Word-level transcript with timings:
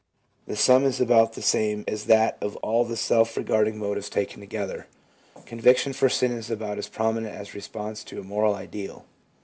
The 0.47 0.55
sum 0.55 0.83
is 0.85 0.99
about 0.99 1.33
the 1.33 1.43
same 1.43 1.85
as 1.87 2.05
that 2.05 2.35
of 2.41 2.55
all 2.63 2.83
the 2.85 2.97
self 2.97 3.37
regarding 3.37 3.77
motives 3.77 4.09
taken 4.09 4.39
together. 4.39 4.87
Conviction 5.45 5.93
for 5.93 6.09
sin 6.09 6.31
is 6.31 6.49
about 6.49 6.79
as 6.79 6.87
prominent 6.89 7.35
as 7.35 7.53
response 7.53 8.03
to 8.05 8.19
a 8.19 8.23
moral 8.23 8.55
ideal. 8.55 9.05